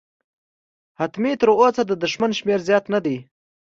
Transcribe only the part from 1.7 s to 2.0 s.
د